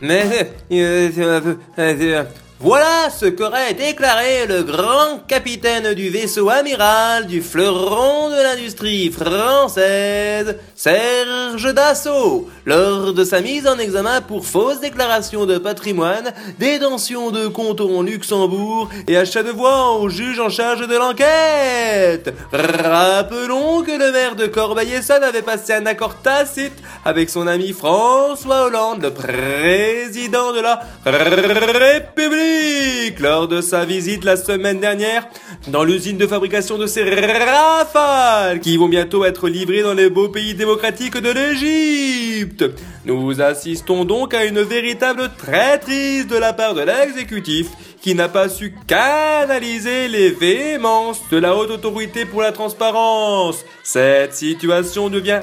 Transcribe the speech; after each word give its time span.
Mais 0.00 0.52
euh, 0.72 1.10
euh, 1.18 1.54
euh, 1.78 2.24
voilà 2.60 3.10
ce 3.10 3.26
qu'aurait 3.26 3.74
déclaré 3.74 4.46
le 4.46 4.62
grand 4.62 5.26
capitaine 5.26 5.94
du 5.94 6.08
vaisseau 6.08 6.48
amiral 6.50 7.26
du 7.26 7.42
fleuron 7.42 8.30
de 8.30 8.42
l'industrie 8.42 9.10
française, 9.10 10.56
Serge 10.74 11.74
Dassault, 11.74 12.48
lors 12.68 13.14
de 13.14 13.24
sa 13.24 13.40
mise 13.40 13.66
en 13.66 13.78
examen 13.78 14.20
pour 14.20 14.44
fausse 14.44 14.80
déclaration 14.80 15.46
de 15.46 15.56
patrimoine, 15.56 16.34
détention 16.58 17.30
de 17.30 17.46
comptes 17.46 17.80
en 17.80 18.02
Luxembourg 18.02 18.90
et 19.08 19.16
achat 19.16 19.42
de 19.42 19.50
voix 19.50 19.92
au 19.92 20.10
juge 20.10 20.38
en 20.38 20.50
charge 20.50 20.86
de 20.86 20.94
l'enquête. 20.94 22.34
Rappelons 22.52 23.80
que 23.80 23.92
le 23.92 24.12
maire 24.12 24.36
de 24.36 24.46
Corbeil-Essonne 24.46 25.24
avait 25.24 25.40
passé 25.40 25.72
un 25.72 25.86
accord 25.86 26.16
tacite 26.16 26.74
avec 27.06 27.30
son 27.30 27.46
ami 27.46 27.72
François 27.72 28.66
Hollande, 28.66 29.00
le 29.00 29.12
président 29.12 30.52
de 30.52 30.60
la 30.60 30.82
République 31.06 33.18
lors 33.18 33.48
de 33.48 33.62
sa 33.62 33.86
visite 33.86 34.24
la 34.24 34.36
semaine 34.36 34.78
dernière 34.78 35.26
dans 35.68 35.84
l'usine 35.84 36.18
de 36.18 36.26
fabrication 36.26 36.76
de 36.76 36.86
ces 36.86 37.02
rafales 37.02 38.60
qui 38.60 38.76
vont 38.76 38.88
bientôt 38.88 39.24
être 39.24 39.48
livrées 39.48 39.82
dans 39.82 39.94
les 39.94 40.10
beaux 40.10 40.28
pays 40.28 40.54
démocratiques 40.54 41.16
de 41.16 41.30
l'Égypte. 41.30 42.57
Nous 43.04 43.40
assistons 43.40 44.04
donc 44.04 44.34
à 44.34 44.44
une 44.44 44.62
véritable 44.62 45.30
traîtrise 45.36 46.26
de 46.26 46.36
la 46.36 46.52
part 46.52 46.74
de 46.74 46.82
l'exécutif 46.82 47.68
qui 48.00 48.14
n'a 48.14 48.28
pas 48.28 48.48
su 48.48 48.74
canaliser 48.86 50.08
les 50.08 50.30
véhémences 50.30 51.20
de 51.30 51.38
la 51.38 51.56
haute 51.56 51.70
autorité 51.70 52.24
pour 52.24 52.42
la 52.42 52.52
transparence. 52.52 53.64
Cette 53.82 54.34
situation 54.34 55.08
devient 55.08 55.40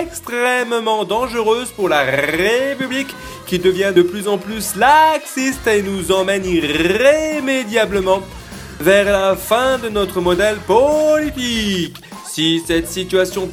extrêmement 0.00 1.04
dangereuse 1.04 1.70
pour 1.70 1.88
la 1.88 2.02
République 2.02 3.14
qui 3.46 3.58
devient 3.58 3.92
de 3.94 4.02
plus 4.02 4.28
en 4.28 4.38
plus 4.38 4.76
laxiste 4.76 5.66
et 5.66 5.82
nous 5.82 6.12
emmène 6.12 6.44
irrémédiablement 6.44 8.20
vers 8.80 9.06
la 9.06 9.36
fin 9.36 9.78
de 9.78 9.88
notre 9.88 10.20
modèle 10.20 10.58
politique. 10.66 11.96
Si 12.26 12.60
cette 12.66 12.88
situation 12.88 13.46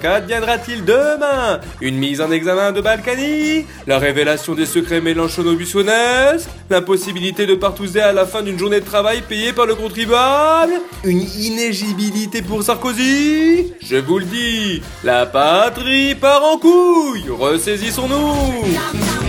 qu'adviendra-t-il 0.00 0.84
demain 0.84 1.60
Une 1.80 1.96
mise 1.96 2.20
en 2.20 2.30
examen 2.30 2.72
de 2.72 2.80
Balkany 2.80 3.66
La 3.86 3.98
révélation 3.98 4.54
des 4.54 4.66
secrets 4.66 5.00
mélanchono-buissonnesques 5.00 6.48
L'impossibilité 6.70 7.46
de 7.46 7.54
partouzer 7.54 8.00
à 8.00 8.12
la 8.12 8.26
fin 8.26 8.42
d'une 8.42 8.58
journée 8.58 8.80
de 8.80 8.84
travail 8.84 9.22
payée 9.22 9.52
par 9.52 9.66
le 9.66 9.74
contribuable 9.74 10.72
Une 11.04 11.22
inégibilité 11.38 12.42
pour 12.42 12.62
Sarkozy 12.62 13.72
Je 13.82 13.96
vous 13.96 14.18
le 14.18 14.24
dis, 14.24 14.82
la 15.04 15.26
patrie 15.26 16.14
part 16.14 16.44
en 16.44 16.58
couille 16.58 17.24
Ressaisissons-nous 17.30 19.25